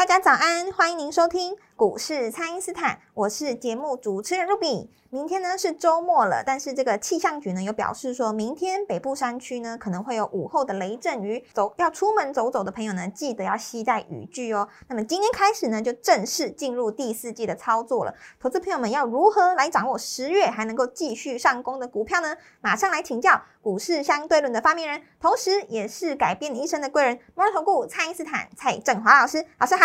[0.00, 4.90] 大家早安，欢迎您收听股市蔡因斯坦，我是节目主持人 Ruby。
[5.08, 14.68] 明天呢是周末了，但是这个气象局呢有表示说，明天北部山区呢可能会有午后的雷阵雨，走要出门走走的朋友呢，记得要携带雨具哦。
[14.88, 18.14] 那么今天开始呢，就正式进入第四季的操作了。
[18.38, 22.36] 投资朋友们要如何来掌握十月还能够继续上攻的股票呢？
[22.60, 29.42] 马上来请教股市相对论的发明人，同时也是改变你一生的贵人——摩尔投顾蔡因斯坦蔡振华老师。
[29.58, 29.82] 老师好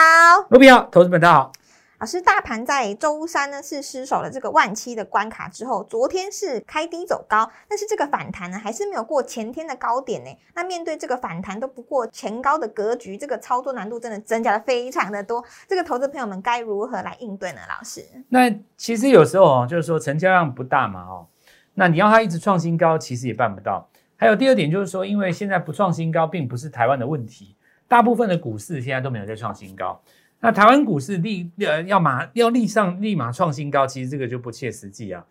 [0.50, 1.52] ，Ruby 好，投资们大家好。
[1.98, 10.30] 老师，大盘在周三呢是失守了这个万七的关卡之后，昨天是开低走高，但是这个反弹呢还是没有过前天的高点呢。
[10.54, 15.42] 那面对这个反弹都不过前高的格局，这个操作难度真的增加了非常的多。
[15.70, 17.60] 这个投资朋友们该如何来应对呢？
[17.70, 21.28] 老师，那其实有时候哦，就是说成交量不大嘛哦，
[21.76, 23.90] 那你要它一直创新高，其实也办不到。
[24.18, 27.56] 还有第二点就是说，因为现在不创新高，并不是台湾的问题，
[27.88, 30.02] 大部分的股市现在都没有在创新高。
[30.40, 35.26] 那台湾股市立呃要马要立上立马创新高，其实这个就不切实际啊。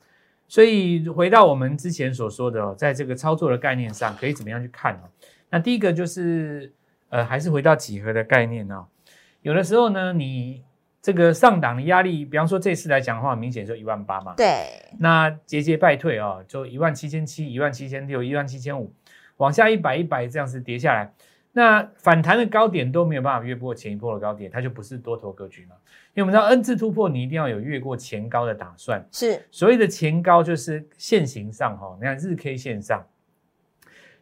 [0.47, 5.03] 所以回到我们之前所说的，在这个操作的概念上，可以怎么样去看呢？
[5.51, 6.73] 那第一个就是
[7.09, 8.85] 呃，还是回到几何的概念呢？
[9.43, 10.63] 有的时候呢，你
[11.01, 14.35] 这个上档的压力，比方说这次来讲的话，明显就一万八嘛。
[14.37, 14.67] 对。
[14.99, 18.93] 那节节败退哦，就一万七千七、一万七千六、一万七千五，
[19.37, 21.13] 往下一百一百这样子跌下来。
[21.57, 25.77] 那反弹的高点都没有办法越过前一波的高点，它就不是多头格局嘛？
[26.13, 29.07] 因为我们知道 N 字突破，你一定要有越过前高的打算。
[29.13, 33.07] 是所谓的前高，就是线形上哈，你看日 K 线上，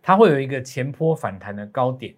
[0.03, 2.15] 它会有一个前坡反弹的高点。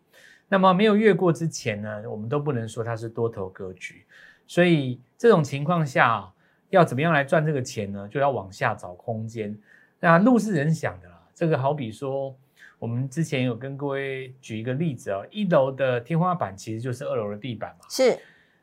[0.49, 4.05] 那么没有越过之前呢，我们都不能说它是多头格局。
[4.49, 6.29] 所以这种情况下，
[6.71, 8.09] 要怎么样来赚这个钱呢？
[8.09, 9.57] 就要往下找空间。
[10.01, 12.37] 那路是人想的啦，这个好比说。
[12.84, 17.87] 我们之前有跟各位举一个例子哦，一楼的天花板其实就是二楼的地板嘛。
[17.89, 18.15] 是，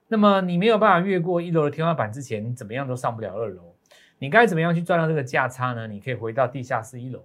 [0.07, 3.75] 那么你没有办法越过一楼的天花板之前，怎么样都上不了二楼。
[4.19, 5.87] 你该怎么样去赚到这个价差呢？
[5.87, 7.19] 你可以回到地下室一楼，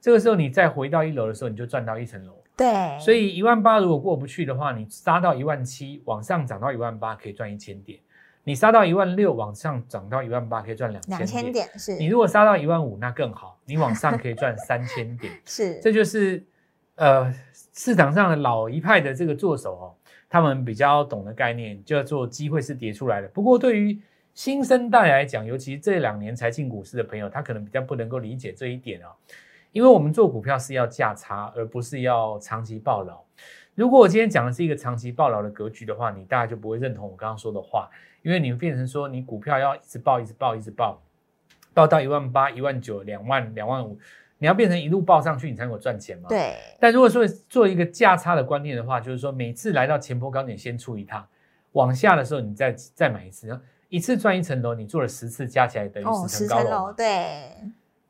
[0.00, 2.42] 这个时候你再回到一楼的时候，你就赚到一层楼。
[2.56, 8.00] 对，所以一万八如果过不去的话，你杀到一万七，往上涨到一万八，可以赚一千点。
[8.48, 11.68] 你杀到一万六，往上涨到一万八，可以赚两两千点。
[11.78, 15.30] 是你如果杀到一万五，那更好，你往上可以赚三千点。
[15.44, 16.42] 是，这就是
[16.94, 17.30] 呃
[17.74, 19.86] 市场上的老一派的这个做手哦，
[20.30, 23.28] 他们比较懂的概念叫做机会是跌出来的。
[23.28, 24.00] 不过对于
[24.32, 29.08] 新生代来讲，尤其这两年才进股市的朋友，他可能比较不能够理解这一点哦，
[29.72, 33.22] 因为我们做股票是要价差，而不是要长期暴牢。
[33.78, 37.88] 如果我今天讲的是一个长期抱牢的格局的话，你大概就不会认同我刚刚说的话。
[38.22, 41.00] 因为你们变成说，你股票要一直报，一直报，一直报，
[41.72, 43.96] 报到一万八、一万九、两万、两万五，
[44.38, 46.28] 你要变成一路报上去，你才能够赚钱嘛？
[46.28, 46.56] 对。
[46.80, 51.24] 但如果说做一个价差的观念的话，就是说每次来到前坡高点先出一趟，
[51.72, 57.52] 往下的时候你再再买一次，一次赚一层楼，你做了十次加起来等于十层高楼，对，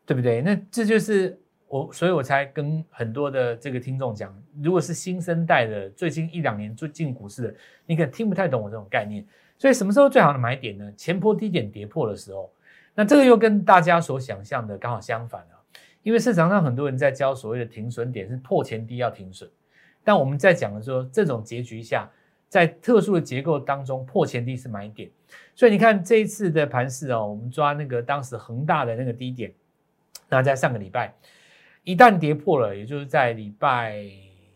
[0.07, 0.41] 对不对？
[0.41, 7.55] 那这就是我，所以我才跟很多的这个听众讲，如果是新生代的，最近一两年最进股市的，
[7.87, 9.25] 你可能听不太懂我这种概念。
[9.59, 10.93] 所以什么时候最好的买点呢？
[10.97, 12.51] 前坡低点跌破的时候，
[12.95, 15.55] 那这个又跟大家所想象的刚好相反啊。
[16.05, 19.51] 因为市场上很多人在教所谓的停损点是破前低要停损，
[20.03, 22.09] 但我们在讲的说这种结局下，
[22.49, 25.11] 在特殊的结构当中破前低是买点。
[25.55, 29.53] 所以你看这一次的盘势哦，我们抓那个当时恒大的那个低点，
[30.29, 31.13] 那在上个礼拜
[31.85, 34.05] 一旦跌破了，也就是在礼拜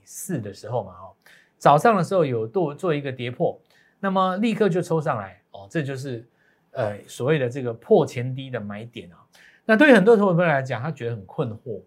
[0.05, 1.15] 四的时候嘛，哦，
[1.59, 3.59] 早上的时候有做做一个跌破。
[4.00, 6.27] 那么立刻就抽上来哦，这就是
[6.72, 9.16] 呃所谓的这个破前低的买点啊。
[9.65, 11.80] 那对于很多投资朋友来讲，他觉得很困惑，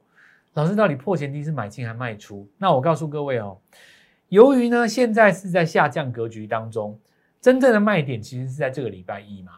[0.54, 2.48] 老师到底破前低是买进还是卖出？
[2.58, 3.58] 那我告诉各位哦，
[4.30, 6.98] 由于呢现在是在下降格局当中，
[7.42, 9.52] 真正的卖点其实是在这个礼拜一嘛，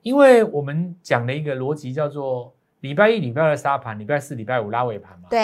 [0.00, 2.54] 因为我们讲的一个逻辑叫做
[2.84, 5.28] 礼拜一、礼拜二杀盘，礼拜四、礼拜五拉尾盘嘛。
[5.30, 5.40] 对，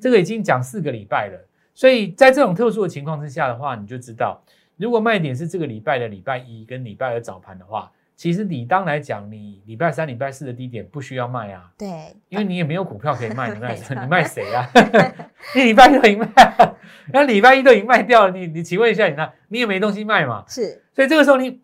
[0.00, 1.38] 这个已经讲四个礼拜了，
[1.76, 4.42] 所以在这种特殊的情况之下的话，你就知道。
[4.78, 11.88] 如果卖点是这个礼拜的礼拜一跟礼拜二早盘的话，其实理当来讲，你礼拜三、礼拜四的低点不需要卖啊，对，
[12.28, 14.68] 因为你也没有股票可以卖， 你卖你卖谁啊？
[15.54, 16.76] 你礼拜一都已经卖了，
[17.12, 20.44] 那礼拜一都已经卖掉了，你你请问一下，你那你也没东西卖嘛？
[20.48, 21.60] 是所以这个时候你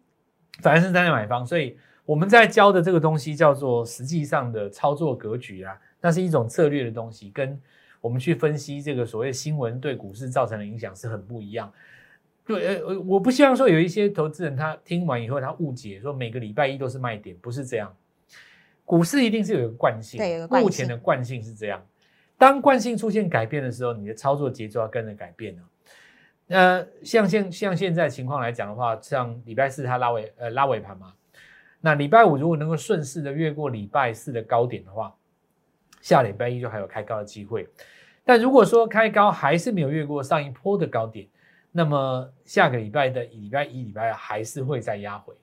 [0.62, 1.76] 反而是在那买方，所以
[2.08, 7.60] 我们在教的这个东西叫做实际上的操作格局啊，那是一种策略的东西，跟
[8.00, 11.70] 我们去分析这个所谓新闻对股市造成的影响是很不一样。
[12.46, 17.94] 对，呃，我不希望说有一些投资人他听完以后他误解说每个礼拜一都是卖点，不是这样。
[18.86, 21.84] 股市一定是有一个惯性，对目前的惯性是这样。
[22.38, 25.62] 当惯性出现改变的时候，你的操作节奏要跟着改变了。
[26.46, 31.12] 呃，像现像现在情况来讲的话，像礼拜四它拉尾呃拉尾盘嘛，
[31.80, 35.14] 那礼拜五如果能够顺势的越过礼拜四的高点的话，
[36.00, 37.68] 下礼拜一就还有开高的机会。
[38.24, 41.26] 但如果说开高还是没有越过上一波的高点，
[41.72, 45.34] 那么下个礼拜的礼拜一、礼拜二还是会再压回，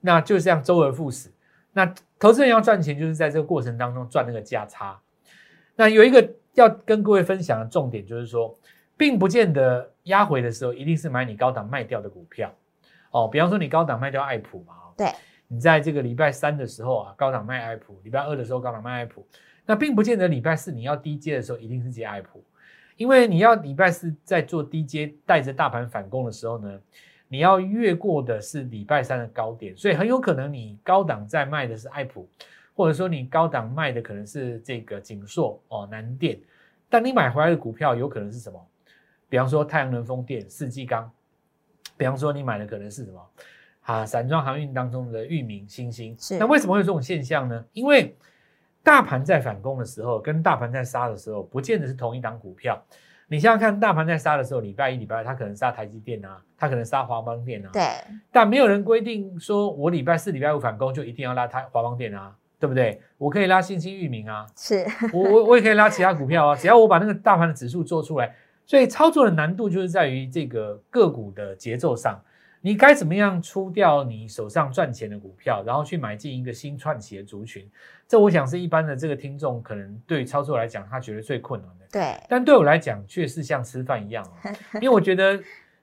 [0.00, 1.30] 那就这样周而复始。
[1.72, 4.98] 那投资人要赚钱，就是在这个过程当中赚那个价差。
[5.74, 8.58] 那有一个要跟各位分享的重点，就是说，
[8.96, 12.50] 并不见得压回的时候一定是买你高档卖掉的股票
[13.10, 13.28] 哦。
[13.28, 15.12] 比方说，你高档卖掉爱普嘛，对，
[15.48, 19.26] 你在这个礼拜三的时候啊，高档卖爱普；礼拜二的时候高档卖爱普。
[19.64, 22.44] 那并不见得礼拜四你要低接的时候一定是接爱普，
[22.96, 26.80] 因为你要礼拜四在做低接带着大盘反攻的时候呢，
[27.26, 32.28] 你要越过的是礼拜三的高点，所以很有可能你高档在卖的是爱普，
[32.76, 36.38] 或者说你高档卖的可能是这个景硕哦南电，
[36.88, 38.64] 但你买回来的股票有可能是什么？
[39.28, 41.10] 比方说太阳能风电、四季钢，
[41.96, 43.20] 比方说你买的可能是什么？
[43.86, 47.64] 啊，散装航运当中的域名、星星，是那为什么会有这种现象呢？
[47.72, 48.14] 因为
[48.82, 52.80] 大盘在反攻的时候，跟大盘在杀的时候，不见得是同一档股票。
[53.28, 57.82] 你想想看，大盘在杀的时候，礼拜一、礼拜二，它可能杀台积电啊，它可能杀华邦电啊，对，
[58.30, 63.00] 但没有人规定说我礼拜四、礼拜五反攻就一定要拉它华邦电啊，对不对？
[63.18, 68.34] 我可以拉新兴域名啊，是 我我我也可以拉其他股票啊，只要我把那个大盘的指数做出来。
[68.64, 72.20] 所以操作的难度就是在于这个个股的节奏上，
[72.66, 77.64] 你该怎么样出掉你手上赚钱的股票，然后去买进一个新串起的族群。
[78.08, 81.86] 这我想是一般的这个听众可能对操作来讲，他觉得最困难的。
[81.92, 85.40] 对，但对我来讲，却是像吃饭一样哦， 因为我觉得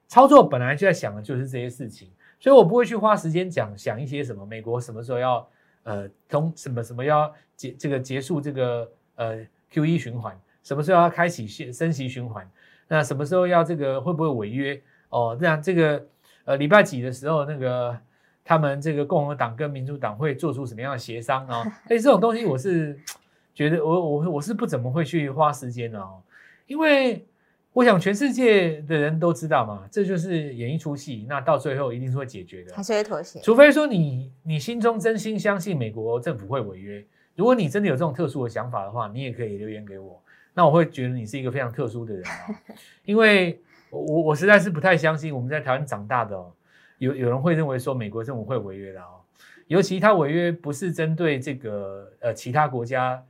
[0.10, 5.50] 操作本来就在想的就是这些事情，所以我不会去花时间讲想一些什么美国什么时候要
[5.84, 9.38] 呃通什么什么要结这个结束这个呃
[9.70, 12.46] Q E 循环，什么时候要开启升升息循环，
[12.90, 15.38] 那什么时候要这个会不会违约哦？
[15.40, 16.06] 那这个
[16.46, 17.98] 呃礼拜几的时候那个。
[18.46, 21.64] 他们这个共和党跟民主党会做出什么样的协商哦？
[21.88, 23.00] 所 以这种东西我是
[23.56, 26.22] 觉得我我我是不怎么会去花时间的哦，
[26.68, 27.26] 因为
[27.72, 37.02] 我想全世界的人都知道嘛，这就是演一出戏，那到最后一定是会解决的还，是会妥协，除非说你你心中真心相信美国政府会违约，
[37.38, 40.22] 如果你真的有这种特殊的想法的话，你也可以留言给我，
[40.54, 42.56] 那我会觉得你是一个非常特殊的人哦，
[43.06, 43.58] 因为
[44.00, 46.52] 我我实在是不太相信我们在台湾长大的哦。
[47.00, 49.20] 有有人会认为说美国政府会违约的哦，
[49.68, 53.22] 尤其他违约不是针对这个呃其他国家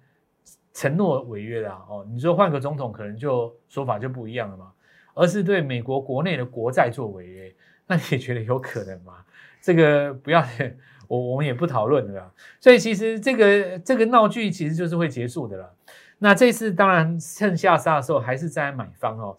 [0.74, 4.72] 承诺违约的啊哦，你说换个总统可能就说法就不一样了嘛，
[5.16, 7.56] 而是对美国国内的国债做违约，
[7.88, 9.14] 那你觉得有可能吗？
[9.62, 10.46] 这个不要
[11.08, 15.74] 我我们也不讨论了，所以其实这个这个闹剧其实就是会结束的了。
[16.20, 19.36] 那这次当然趁下杀的时候还是在买方哦。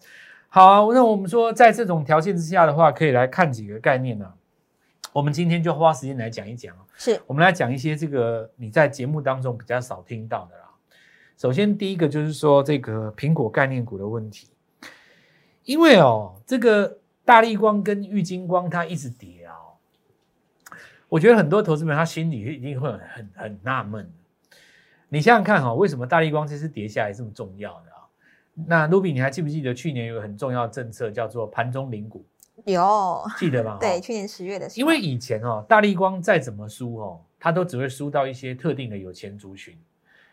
[0.55, 4.33] 好啊，那我们说，在这种条件之下的话，可以来看几个概念呢、
[5.11, 6.85] 我们今天就花时间来讲一讲啊。
[6.95, 10.63] 是我们来讲一些这个你在节目当中比较少听到的啦。
[11.35, 14.47] 首先，第一个就是说这个苹果概念股的问题，
[15.65, 19.75] 因为哦，这个大力光跟玉金光它一直跌啊、哦，
[21.09, 24.09] 我觉得很多投资人他心里一定会很很很纳闷。
[25.09, 27.94] 你想想看哈、哦，为什么大力光这次跌下来这么重要的啊？
[28.55, 32.25] 那 Ruby，你还记不记得去年有个很重要的政策叫做盘中零股，
[32.63, 33.77] 有，记得吗？
[33.81, 39.77] 对，哦去年十月的时候，因为以前哦，大力光再怎么输哦，它都只会输到一些特定的有钱族群，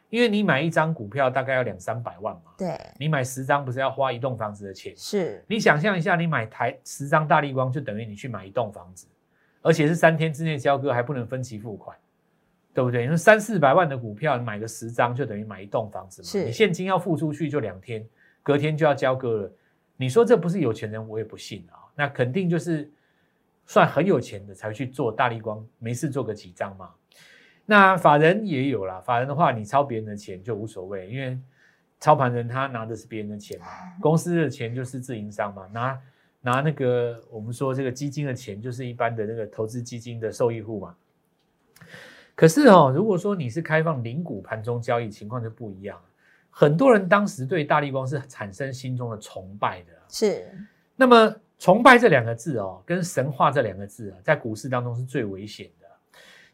[0.08, 2.78] 因为你买一张股票大概要两三百万嘛，对。
[2.98, 4.94] 你买十张不是要花一栋房子的钱？
[4.96, 5.44] 是。
[5.48, 9.06] 你想象一下，你买台十张大力光就等于你去买一栋房子，
[9.62, 11.96] 而且是三天之内交割，还不能分期付款，
[12.74, 13.06] 对不对？
[13.06, 16.26] 那三四百万的股票，你买个十张就等于买一栋房子嘛。
[16.26, 18.06] 是你现金要付出去就两天，
[18.42, 19.52] 隔天就要交割了。
[19.96, 21.76] 你说这不是有钱人，我也不信啊。
[21.94, 22.90] 那肯定就是
[23.66, 26.90] 算很有钱的才会去做大力光，没事做个几张嘛。
[27.66, 31.38] 那法人也有啦，法人的话，你抄别人的钱就无所谓，因为
[32.00, 33.66] 操盘人他拿的是别人的钱嘛，
[34.00, 36.00] 公司的钱就是自营商嘛，拿
[36.40, 40.96] 拿那个我们说这个基金的钱就是一般的那个投资基金的受益户嘛。
[42.42, 46.02] 可是哦，如果说你是开放零股盘中交易，情况就不一样了。
[46.50, 50.50] 很多人当时对大力光是产生心中的崇拜的，是。
[50.96, 55.86] 那么崇拜这两个字哦，跟神话这两个字啊，在股市当中是最危险的。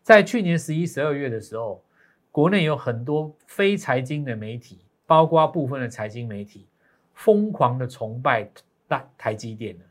[0.03, 1.83] 在去年十一、十二月的时候，
[2.31, 6.67] 国内有很多非财经的媒体，包括部分的财经媒体，
[7.15, 8.47] 疯狂的崇拜
[8.87, 9.85] 大台积电的，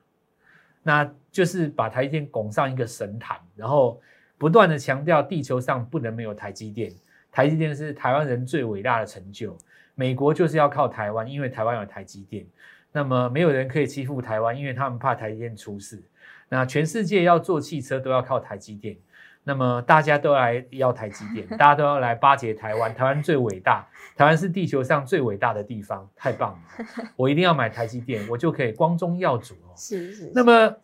[0.83, 3.99] 那就是把台积电拱上一个神坛，然后。
[4.37, 6.93] 不断的强调地球上不能没有台积电，
[7.31, 9.57] 台积电是台湾人最伟大的成就。
[9.95, 12.45] 美国就是要靠台湾，因为台湾有台积电。
[12.91, 16.03] 那么没有人可以欺负台湾，因为他们怕台积电出事。
[16.49, 18.95] 那全世界要做汽车都要靠台积电，
[19.43, 22.93] 那么大家都来要台积电，大家都要来巴结台湾。
[22.93, 26.85] 台湾最伟大，台湾是地球上最伟大的地方，太棒了！
[27.17, 29.73] 我一定要买台积电，我就可以光宗耀祖哦。
[29.75, 30.31] 是是。
[30.33, 30.77] 那么，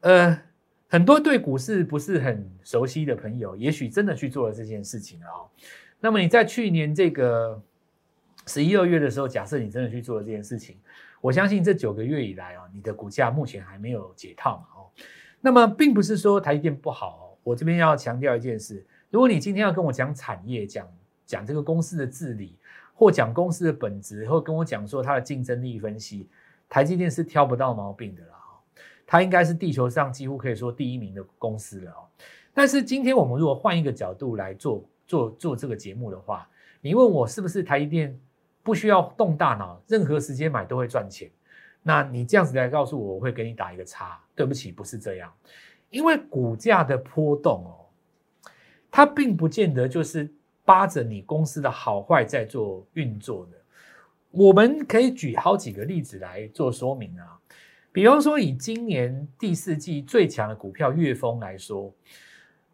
[0.00, 0.40] 呃。
[0.92, 5.48] 很多对股市不是很熟悉的朋友，也许真的去做了这件事情啊。
[6.00, 7.58] 那么你在去年这个
[8.46, 10.76] 十一二月的时候，假设你真的去做了这件事情，
[11.22, 14.92] 我相信这九个月以来啊，你的股价目前还没有解套嘛哦。
[15.40, 20.86] 那么并不是说台积电不好哦，我这边要强调一件事：如果你今天要跟我讲产业，讲
[21.24, 22.54] 讲这个公司的治理，
[22.92, 26.28] 或讲公司的本质，或跟我讲说它的竞争力分析，
[26.68, 28.34] 台积电是挑不到毛病的啦。
[29.06, 32.08] 它应该是地球上几乎可以说第一名的公司了哦。
[32.54, 36.48] 但是今天我们如果换一个角度来做做做这个节目的话，
[36.80, 38.18] 你问我是不是台积电
[38.62, 41.30] 不需要动大脑，任何时间买都会赚钱？
[41.82, 44.18] 那你这样子来告诉我，我会给你打一个叉。
[44.34, 45.30] 对不起，不是这样，
[45.90, 48.50] 因为股价的波动哦，
[48.90, 50.32] 它并不见得就是
[50.64, 53.58] 扒着你公司的好坏在做运作的。
[54.30, 57.38] 我们可以举好几个例子来做说明啊。
[57.92, 61.92] 比方说，以今年第四季最强的股票粤丰来说，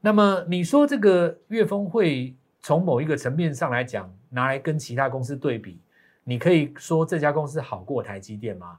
[0.01, 5.81] 那么你说这个粤丰会从某一个层面上来讲，拿来跟其他公司对比，
[6.23, 8.79] 你可以说这家公司好过台积电吗？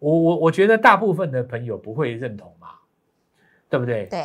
[0.00, 2.70] 我我我觉得大部分的朋友不会认同嘛，
[3.70, 4.06] 对不对？
[4.06, 4.24] 对，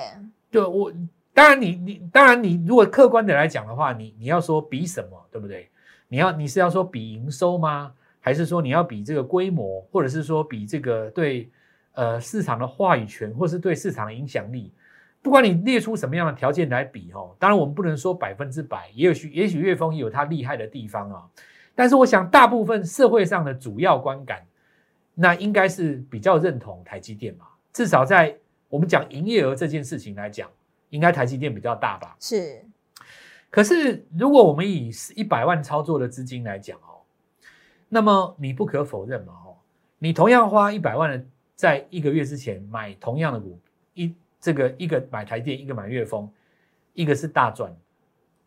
[0.49, 0.91] 就我
[1.35, 5.69] 当然你你当然你如果客观的来讲的话，你你要说比什么，对不对？
[6.07, 7.93] 你要你是要说比营收吗？
[8.27, 11.49] 还是说你要比这个规模，或者是说比这个对
[11.93, 14.73] 呃市场的话语权，或是对市场的影响力，
[15.21, 21.23] 不管你列出什么样的条件来比哦，当然我们不能说百分之百，也许也许岳峰也有他厉害的地方啊。
[21.73, 24.45] 但是我想大部分社会上的主要观感，
[25.13, 27.45] 那应该是比较认同台积电嘛。
[27.71, 28.35] 至少在
[28.67, 30.49] 我们讲营业额这件事情来讲，
[30.89, 32.13] 应该台积电比较大吧。
[32.19, 32.61] 是。
[33.49, 36.86] 可是如果我们以一百万操作的资金来讲哦。
[37.89, 39.55] 那么你不可否认嘛，哦，
[39.99, 41.25] 你同样花一百万的，
[41.55, 43.59] 在一个月之前买同样的股，
[43.93, 46.29] 一这个一个买台电，一个买月丰，
[46.93, 47.75] 一个是大赚，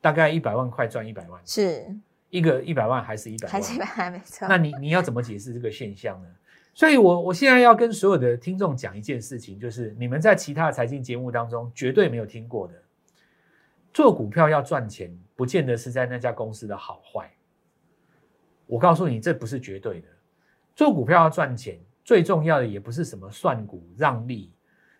[0.00, 1.86] 大概一百万块赚一百万，是
[2.28, 4.46] 一个一百万还是一百万，还是一百万 没错。
[4.48, 6.28] 那你你要怎么解释这个现象呢？
[6.72, 12.74] 所以，我我现在要跟所有的听众讲一件事情，就是你们在其他的财经节目当中绝对没有听过的，
[13.92, 17.28] 做股票要赚钱，不见得是在那家公司的好坏。
[18.70, 20.06] 我告诉你，这不是绝对的。
[20.76, 24.52] 做股票要赚钱，最重要的也不是什么算股让利，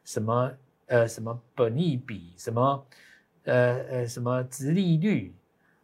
[0.04, 0.52] 什么
[0.86, 2.86] 呃什么本益比，什么
[3.44, 5.32] 呃呃什么值利率，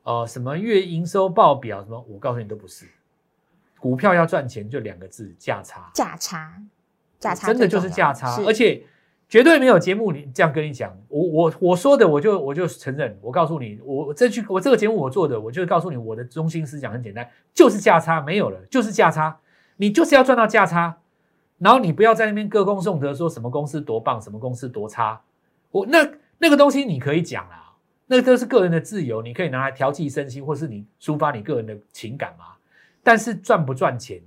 [0.03, 2.87] 哦什么月营收报表，什么我告诉你都不是。
[3.79, 5.89] 股票要赚钱就两个字：价差。
[5.95, 6.61] 价差，
[7.21, 8.85] 价差，真的就是价差，而且。
[9.29, 19.37] 绝对没有节目里这样跟你讲，我我我说的我就我就承认，我告诉你，我这句我这个节目我做的，我就告诉你我的中心思想很简单，就是价差没有了，就是价差，
[19.77, 20.97] 你就是要赚到价差，
[21.59, 25.21] 然后你不要在那边歌功颂德，说什么公司多棒，什么公司多差，
[25.73, 27.75] 我那那个东西你可以讲啊，
[28.07, 32.45] 那个都是个人的自由，你可以拿来调剂身心，或是你抒发你个人的情感嘛，
[33.03, 34.21] 但是赚不赚钱？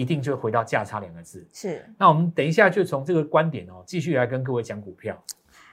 [0.00, 1.46] 一定就回到价差两个字。
[1.52, 5.22] 是，那我们等一下就从这个观点哦，继续来跟各位讲股票。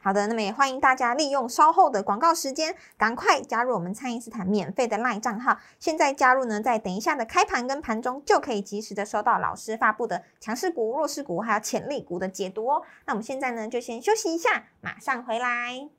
[0.02, 5.58] 好的，那么也欢迎大家利用稍后的广告时间，赶快加入我们蔡因斯坦免费的 LINE 账号。
[5.80, 12.82] 现在加入呢，在等一下的开盘跟盘中就可以及时的收到老师发布的强势股、弱势股还有潜力股的解读哦。
[13.06, 15.90] 那我们现在呢，就先休息一下，马上回来。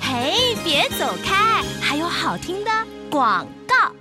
[0.00, 2.70] 嘿，别走开，还有好听的
[3.10, 3.92] 广告。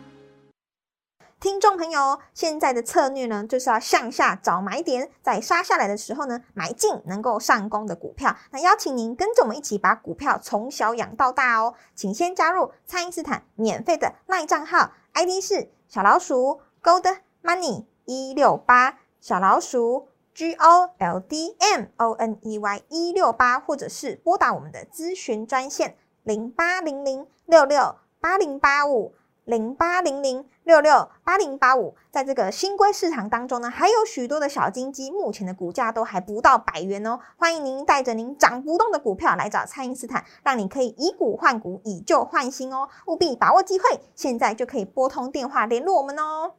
[1.43, 8.33] 听众朋友，现在的策略呢，就是要向下找买点，在杀下来的时候呢，买进能够上攻的股票。
[8.51, 11.73] 那邀请您跟着我们一起把股票从小养到大哦。
[11.95, 25.97] 请先加入蔡因斯坦免费的赖账号，ID 是小老鼠 Gold Money 一六八，小老鼠 G O L D M O N E Y 一六八，或者是拨打我们的咨询专线。
[26.23, 29.13] 零八零零六六八零八五。
[29.45, 37.19] 零八零零六六八零八五，在这个新规市场当中呢，还有许多的小金鸡，目前的股价都还不到百元哦。
[37.37, 42.87] 欢迎您带着您涨不动的股票来找蔡因斯坦，让你可以以股换股，以旧换新哦。
[43.07, 46.53] 务必把握机会，现在就可以拨通电话联络我们哦。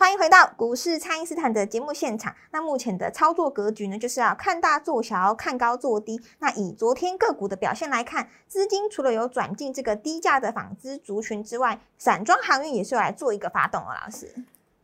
[0.00, 2.34] 欢迎回到股市，蔡因斯坦的节目现场。
[2.52, 6.18] 那目前的操作格局呢，就是要看大做小，看高做低。
[6.38, 14.00] 那以昨天个股的表现来看，资金除了有转进这个低价的纺织族群之外，散装航运也是来做一个发动啊。
[14.02, 14.26] 老师，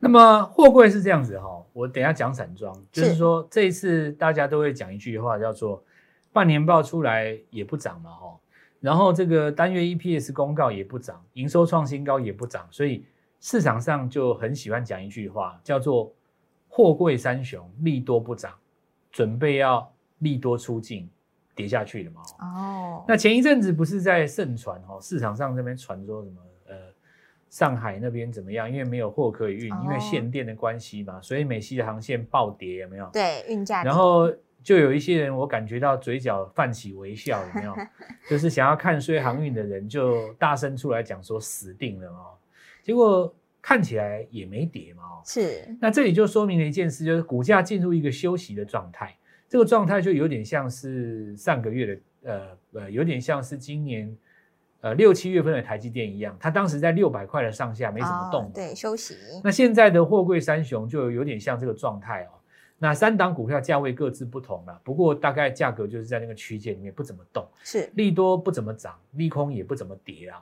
[0.01, 5.83] 那么货柜是这样子哈，我等下讲散装，就是说这一次大家都会讲一句话，叫做
[6.31, 8.39] 半年报出来也不涨嘛哈，
[8.81, 13.07] 然后这个单月 EPS 公告也不涨，营收创新高也不涨，所以。
[13.41, 16.13] 市场上就很喜欢讲一句话，叫做
[16.69, 18.53] “货柜三雄利多不涨，
[19.11, 21.09] 准备要利多出境
[21.55, 26.75] 跌下去了嘛？”哦，那前一阵子不是在盛传哦，市场上这边传说什么呃，
[27.49, 28.71] 上海那边怎么样？
[28.71, 33.09] 因为没有货可以运，因为限电的关系嘛，所以美西的航线暴跌，有没有？
[33.13, 33.85] 对，运价。
[33.85, 37.75] 然后就有一些人，我感觉到嘴角泛起微笑，有没有？
[38.29, 42.35] 就是想要看衰航运的人，就大声出来讲说死定了哦。
[42.87, 45.77] 结果看起来也没跌嘛，是。
[45.81, 49.13] 那这里就说明了一件事，就是股价进入一个休息的状态。
[49.49, 54.17] 这个状态就有点像是上个月的，呃呃，有点像是今年，
[54.83, 59.17] 呃六七月份的台积电一样，它当时在六百块的上下没怎么动，对，休息。
[59.43, 62.39] 那现在的货柜三雄就有点像这个状态哦。
[62.79, 70.41] 那三档股票价位各自不同了，不过大概价格就是在那个区间里面不怎么动，是利多不怎么涨，利空也不怎么跌啊。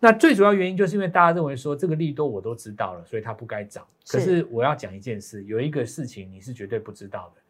[0.00, 3.86] 那最主要原因就是因为大家认为说这个利多我都知道了，所以它不该涨。
[4.06, 7.40] 可是我要讲一件事，有一个事情你是绝对不知道的，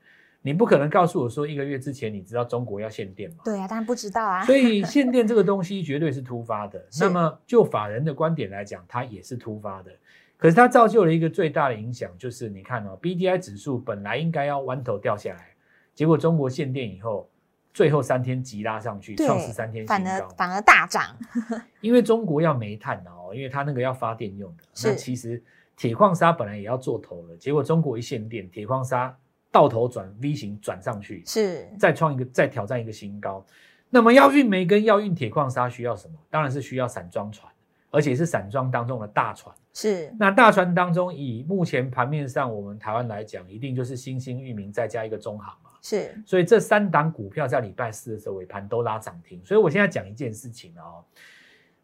[0.40, 3.38] 你不可能告诉我说一个月之前你知道中国要限电吗？
[3.44, 4.44] 对啊，当然不知道啊。
[4.44, 6.80] 所以 限电这个东西绝对是突发的。
[7.00, 9.90] 那么就法人的观点来讲，它也是突发的。
[10.36, 15.48] 可是它造就了一个最大的影响，就是你看哦，B D I 指数本来应该要弯头掉下来，
[15.92, 17.28] 结果中国限电以后。
[17.74, 21.14] 最后三天急拉上去，创十三天新高，反而反而大涨。
[21.82, 24.62] 因为中国要煤炭哦，因为它那个要发电用的。
[24.84, 25.42] 那其实
[25.76, 29.14] 铁矿砂本来也要做头了，结果中国一限电，铁矿砂
[29.50, 33.44] 到头转 V 型转上去，是再创一个再挑战一个新高。
[33.90, 36.14] 那么要运煤跟要运铁矿砂需要什么？
[36.30, 37.52] 当然是需要散装船，
[37.90, 39.52] 而且是散装当中的大船。
[39.72, 45.52] 是那大船当中，以目前盘面上我们台湾来讲，一定就是新兴、域名再加一个中航。
[45.86, 49.38] 是，所以这三档股票在礼拜四的时候尾盘都拉涨停。
[49.44, 51.04] 所以我现在讲一件事情哦，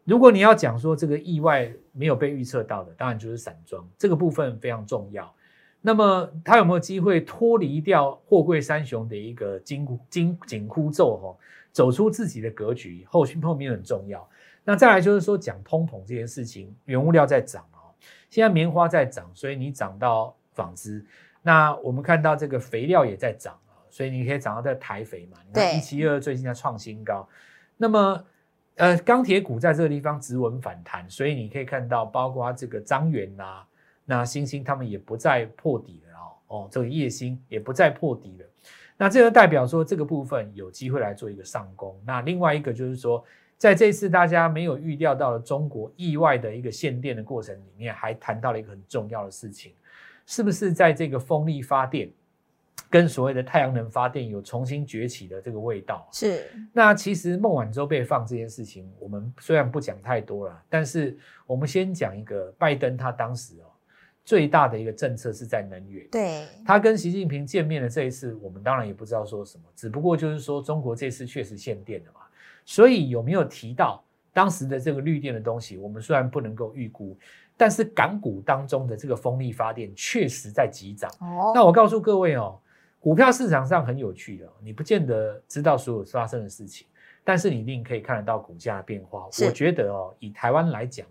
[0.05, 5.31] 如果你要讲说这个意外没有被预测到的，当然就是散装这个部分非常重要。
[5.81, 11.37] 那么它有没有机会脱离掉货柜三雄的一个紧紧紧箍咒哦，
[11.71, 13.05] 走出自己的格局？
[13.07, 14.27] 后续后面很重要。
[14.63, 17.93] 那再来就是说讲通膨这件事情，原物料在涨哦，
[18.31, 21.05] 现在棉花在涨，所以你涨到纺织，
[21.43, 23.55] 那我们看到这个肥料也在涨。
[23.91, 25.37] 所以你可以找到在台肥嘛？
[25.45, 27.27] 你看一七二最近在创新高，
[27.77, 28.25] 那么
[28.77, 33.61] 呃钢铁股在这个地方直稳反弹，所以你可以看到，包括这个张元呐、
[34.05, 38.45] 那星星他们也不再破底了哦，哦这个叶星也不再破底了，
[38.97, 41.99] 那这个代表说这个部分有机会来做一个上攻。
[42.05, 43.23] 那另外一个就是说，
[43.57, 49.73] 在这次大家没有预料到的中国意外的一个限电的过程里面，还谈到了一个很重要的事情，
[50.25, 52.09] 是不是在这个风力发电？
[52.91, 56.43] 跟所谓的太阳能发电有重新崛起的这个味道是。
[56.73, 63.71] 那其实孟晚舟被放这件事情，我们虽然不讲太多了，但是我们先讲一个拜登他当时哦
[64.25, 66.05] 最大的一个政策是在能源。
[66.11, 66.45] 对。
[66.65, 72.19] 他跟习近平见面的这一次，我们当然也不知道说什么，只不过就是说中国这次确实限电了嘛。
[72.65, 75.77] 所以有没有提到当时的这个绿电的东西？
[75.77, 77.17] 我们虽然不能够预估，
[77.55, 81.09] 但是港股当中的这个风力发电确实在急涨。
[81.21, 81.53] 哦。
[81.55, 82.59] 那我告诉各位哦。
[83.01, 86.85] 股票市场上很有趣的，你不见得知道所有发生的事情，
[87.23, 89.27] 但是你一定可以看得到股价的变化。
[89.43, 91.07] 我觉得哦，以台湾来讲，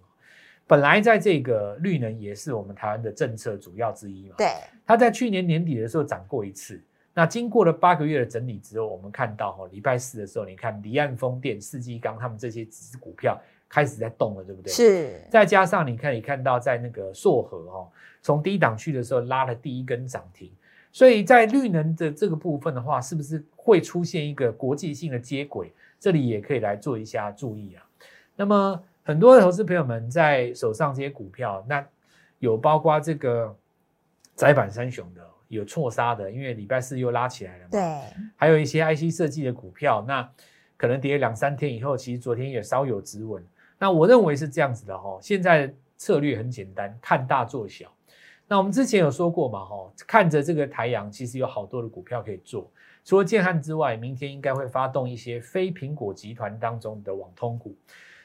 [0.69, 4.37] 本来在这个绿能也是我们台湾的政策主要之一嘛。
[4.39, 4.47] 对。
[4.87, 6.81] 它在去年年底的时候涨过一次，
[7.13, 13.37] 那经过了八个月的整理之后，我们看到哈，礼拜四的时候，你看离岸风电、四季钢他们这些只股票
[13.69, 14.73] 开始在动了，对不对？
[14.73, 15.21] 是。
[15.29, 17.89] 再加上你看，你看到，在那个硕和哦，
[18.23, 20.53] 从低档区的时候拉了第一根涨停。
[20.93, 25.73] 所以在绿能的这个部分的话，是不是会出现一个国际性的接轨？
[25.99, 27.87] 这里也可以来做一下注意啊。
[28.35, 31.87] 那么很多的投资朋友们在手上这些股票，那
[32.39, 33.55] 有包括这个
[34.35, 37.69] 窄板三雄的，有错杀的，因为礼拜四又拉起来了嘛。
[37.71, 37.81] 对。
[38.37, 40.29] 还有一些 IC 设计的股票，那
[40.77, 43.45] 可能跌两三天以后，其实昨天也稍有止稳。
[43.79, 47.93] 那我认为是这样子的哈，现在策略很简单，看大做小。
[48.51, 52.69] 那我们之前有说过嘛哈，看着这个台阳，其实有好多的股票可以做。
[53.05, 57.77] 除了建汉之外，明天应该会发动一些非苹果集团当中的网通股。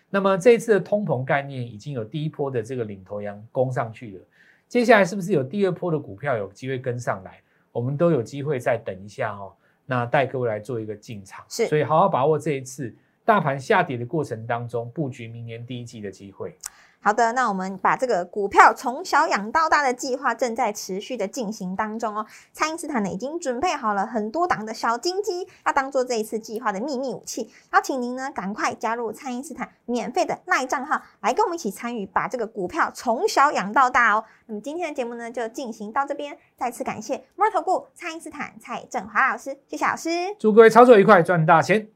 [0.09, 4.23] 那么这一次的通膨概念已经有第一波的这个领头羊攻上去了，
[4.67, 7.39] 接下来是不是有第二波的股票有机会跟上来？
[7.71, 9.53] 我们都有机会再等一下哦。
[9.85, 12.91] 那带各位来做一个进场，是，所以好好把握这一次
[13.23, 16.57] 大盘下跌的过程当中，布局明年第一季的机会。
[17.05, 22.25] 好的，那我们把这个股票从小养到大的计划正在持续的进行当中哦。
[22.51, 27.51] 蔡因斯坦呢已经准备好了很多档的小金鸡，要当做这一次计划的秘密武器。
[27.73, 34.23] 邀请您呢赶快加入蔡因斯坦免费的赖账号，来跟我们一起参与，把这个股票从小养到大哦。
[34.47, 41.87] 那么今天的节目呢就进行到这边，再次感谢摩尔投顾蔡英斯坦蔡振华老师，谢谢老师，祝各位操作愉快，赚大钱。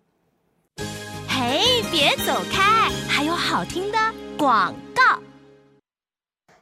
[1.28, 3.98] 嘿，别走开，还有好听的
[4.38, 4.72] 广。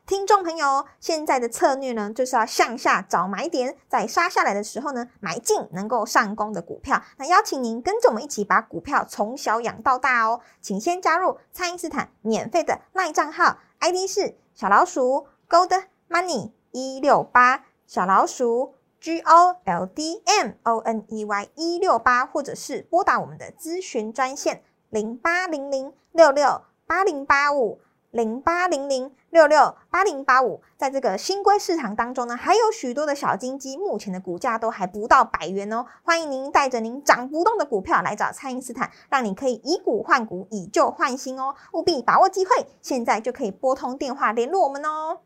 [0.08, 7.04] 听众朋友，现在的策略呢，就是要向下找买点，在杀下来的时候呢，买进能够上攻的股票。
[7.18, 27.82] 那邀请您跟着我们一起把股票从小养到大哦，请先加入蔡因斯坦免费的赖账号，ID 是小老鼠 Gold Money 一六八，小老鼠 G O L D M O N E Y 一六八，或者是拨打我们的咨询专线零八零零六六八零八五。
[28.18, 35.86] 零八零零六六八零八五，在这个新规市场当中呢，还有许多的小金鸡，目前的股价都还不到百元哦。
[36.02, 41.54] 欢迎您带着您涨不动的股票来找蔡因斯坦，让你可以以股换股，以旧换新哦。
[41.74, 45.20] 务必把握机会，现在就可以拨通电话联络我们哦。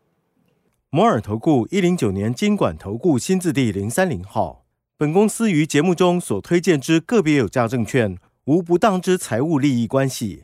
[0.89, 4.65] 摩尔投顾一零九年经管投顾新字第零三零号，
[4.97, 10.43] 本公司于节目中所推荐之个别有价证券，无不当之财务利益关系。